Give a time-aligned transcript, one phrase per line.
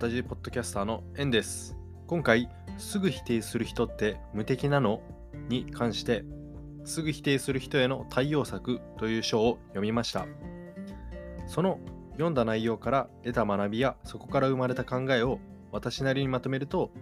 [0.00, 1.76] タジーポッドキャスターのエンです。
[2.06, 5.02] 今回、すぐ否定する人って無敵なの？
[5.50, 6.24] に関して、
[6.86, 10.24] すぐ否定する人への対応策という書を読みました。
[11.46, 11.80] その
[12.12, 15.38] 読んだ内容から得た学びやそこから生まれた考えを
[15.70, 16.92] 私なりにまとめると、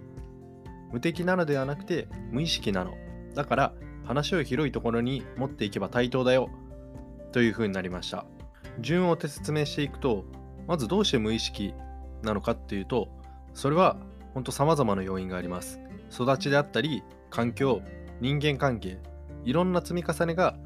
[0.91, 2.95] 無敵なのではなくて無意識なの。
[3.33, 3.75] だから
[4.07, 6.51] 話を広いところに持っていけば対等だよ。
[7.31, 8.27] というふうになりました。
[8.81, 10.25] 順を追って説明していくと、
[10.67, 11.73] まずどうして無意識
[12.23, 13.09] なのかっていうと、
[13.55, 13.97] それは
[14.35, 15.81] 本当様々な要因があります。
[16.13, 17.83] 育ちであったり、環境、
[18.21, 18.99] 人間関係、
[19.45, 20.57] いろんな積み重ねが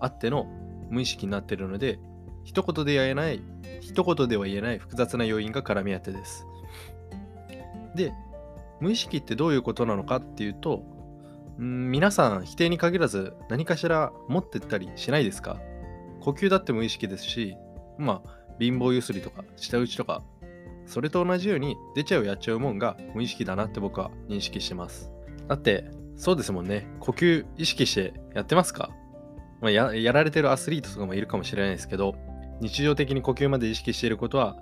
[0.00, 0.46] あっての
[0.90, 1.98] 無意識になっているので、
[2.44, 3.42] 一言で言えない、
[3.80, 6.46] 一言では言えない複雑な要因が絡み合ってです。
[7.94, 8.12] で、
[8.80, 10.82] 無意識ってどういうことなのかっていうと、
[11.60, 15.58] ん皆さん否定に限らず何かしら持ってったりしないですか？
[16.20, 17.56] 呼吸だって無意識ですし、
[17.96, 20.22] まあ、貧乏ゆすりとか舌打ちとか
[20.86, 25.10] それと同じように出ちゃうやっちゃうもんが無意識だなって僕は認識してます。
[25.48, 26.86] だってそうですもんね。
[27.00, 28.90] 呼吸意識してやってますか、
[29.60, 32.14] まあ、ややられてるアスリートとかもいるかもしれないですけど
[32.60, 34.56] 日常的に呼吸まで意識していることは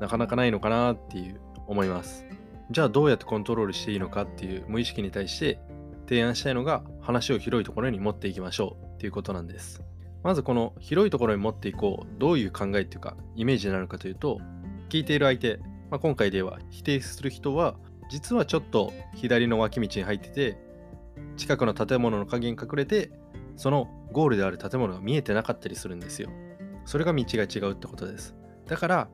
[0.00, 2.26] なかなかないのかなっていう思います。
[2.70, 5.58] じゃあどうやってコントロールしていいのかっていう無意識に対して
[6.08, 9.82] 提案したいのが話を広いところに持っていきましょうっていうことなんです。
[10.22, 14.38] まずこの広いところに持っていこうどういう考えっていうかイメージになるかというと
[14.90, 15.60] 聞いている相手、
[15.90, 17.74] まあ、今回では否定する人は
[18.10, 20.58] 実はちょっと左の脇道に入ってて
[21.36, 23.10] 近くの建物の陰に隠れて
[23.56, 26.30] そのゴールである建物が見えてなかったりするんですよ。
[26.86, 28.34] それが道が違うってことです。
[28.66, 29.08] だから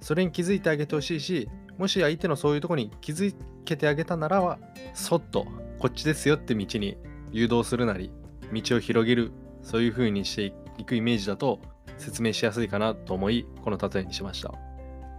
[0.00, 4.58] それに気づいてあげてほしいしもし相手のそういうとこに気づけてあげたならは
[4.94, 5.46] そっと
[5.78, 6.96] こっちですよって道に
[7.32, 8.10] 誘導するなり
[8.52, 9.32] 道を広げる
[9.62, 11.60] そういう風にしていくイメージだと
[11.96, 14.67] 説明しやすいかなと思いこの例えにしました。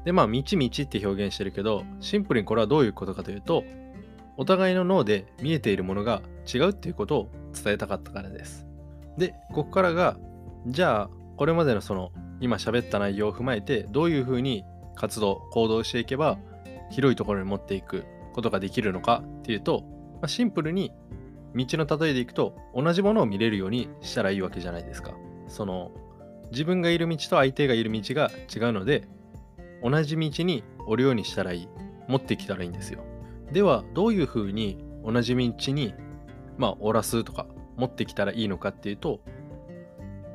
[0.06, 3.64] でまあ道道って表現してるけどシンプルにこれはどういうことかというと
[4.38, 6.22] お互いの脳で見えているものが
[6.52, 8.66] 違うっていうことを伝えたかったからです
[9.18, 10.18] でここからが
[10.68, 14.64] じゃあこれまでのその今喋った内容を踏まえてどういう風に
[14.96, 16.38] 活動行動していけば
[16.90, 19.84] 広いところに持っていくことができるのかっていうと、
[20.16, 20.92] まあ、シンプルに
[21.56, 25.14] 道の例えでいくと同じものを見れるようにしたらいいわけじゃないですか。
[25.48, 25.92] その
[26.52, 29.08] 自分がいる道と相手がいる道が違うので
[29.84, 31.68] 同じ道におるようにしたらいい。
[32.08, 33.04] 持ってきたらいいんですよ。
[33.52, 35.94] ではどういうふうに同じ道に
[36.58, 37.46] まあおらすとか
[37.78, 39.22] 持ってきたらいいのかっていうと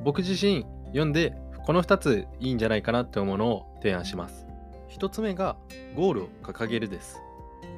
[0.03, 1.35] 僕自身読んで
[1.65, 4.47] この2ついいんじゃないかなって思うのを提案します。
[4.89, 5.57] 1つ目が
[5.95, 7.21] ゴールを掲げるです。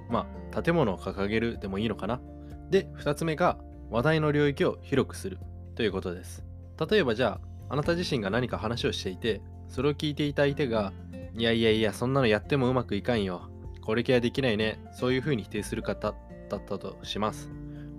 [0.10, 2.22] まあ建物を掲げるでもいいのかな
[2.70, 3.58] で、2つ目が
[3.90, 5.40] 話題の領域を広くする
[5.76, 6.44] ということです。
[6.90, 7.40] 例えばじゃ
[7.70, 10.94] あ、あなた自身が何か話をしていて、それを聞いていた相手が、
[11.38, 13.50] いやいやいや、そんなのやってもうまくいかんよ。
[13.82, 14.84] これ系はできないね。
[14.92, 16.16] そういうふうに否定する方
[16.50, 17.52] だったとします。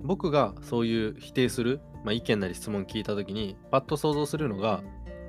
[0.03, 4.82] 僕がそういう否定する、まあ、意見なり質問聞いた時に、パッと想像するのが、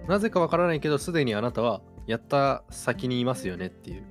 [0.08, 4.04] なぜかわからないけど、すでにあなたはやった先にいますよねっていう。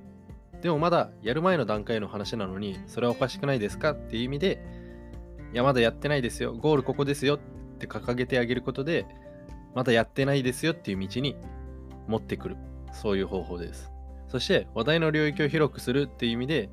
[0.61, 4.63] でもまだやる前の段階の話なのに、それはおかしくないですかっていう意味で、
[5.53, 6.53] いや、まだやってないですよ。
[6.53, 7.39] ゴールここですよっ
[7.79, 9.05] て掲げてあげることで、
[9.75, 11.35] まだやってないですよっていう道に
[12.07, 12.57] 持ってくる。
[12.91, 13.91] そういう方法です。
[14.27, 16.69] そして、話題の領域を広くするっていう意味で、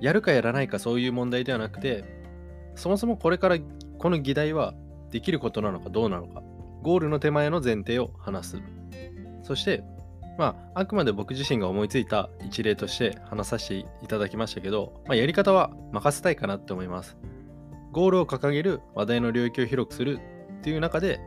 [0.00, 2.04] やるかやらないかそういう問題ではなくて、
[2.74, 3.56] そもそもこれから
[3.98, 4.74] この議題は
[5.10, 6.42] できることなのかどうなのか、
[6.82, 8.62] ゴールの手前の前提を話す。
[9.42, 9.82] そして、
[10.38, 17.16] まあ、あくまで僕自身が思いついた一例として話させていただきましたけど、まあ、やり方は任せたいかなって思います。
[17.90, 20.20] ゴールを掲げる話題の領域を広くする
[20.58, 21.20] っていう中で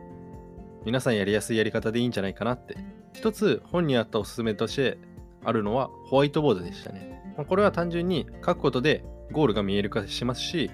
[0.84, 2.76] 皆さんやりやすいやり方でいいんじゃないかなって
[3.12, 4.98] 一つ本にあったおすすめとして
[5.44, 10.70] あるのはホワイトボードでしたね、これは単純に書くことでゴールが見える化しますし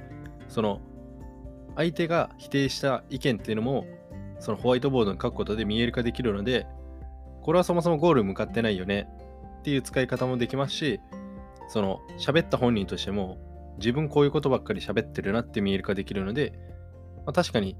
[0.49, 0.81] その
[1.77, 3.87] 相手が否定した意見っていうのも
[4.41, 6.67] そのホワイトボードに書くことで見える化できるので
[7.43, 9.09] これはそもそもゴール向かってないよね
[9.61, 11.01] っていう使い方もできますし
[11.69, 13.39] その喋った本人としても
[13.79, 16.53] 自分こういうことばっかり喋ってるなって見える化できるので、
[17.19, 17.77] まあ、確かに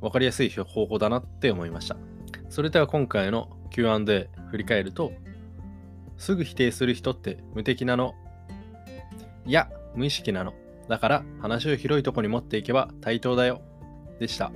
[0.00, 1.96] 分かりやすい方法だなって思いました。
[2.48, 5.12] それでは今回の Q&A 振り返ると、
[6.18, 8.14] すぐ否定する人って無敵なの
[9.44, 10.54] いや、無意識なの。
[10.88, 13.62] だから話を広いとこに持っていけば対等だよ。
[14.20, 14.52] でした。